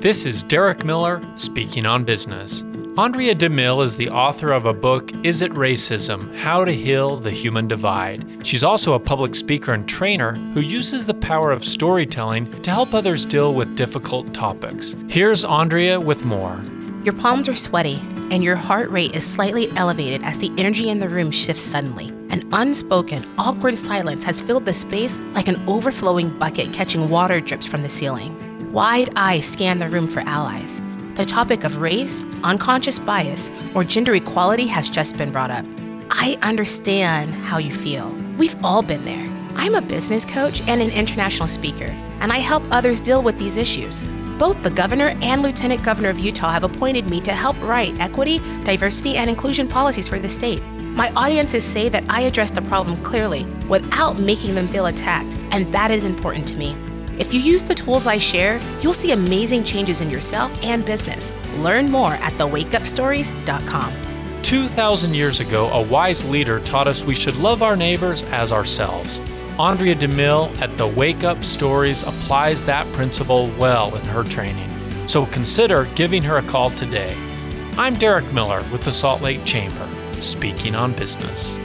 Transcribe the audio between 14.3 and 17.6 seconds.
topics. Here's Aundrea with more. Your palms are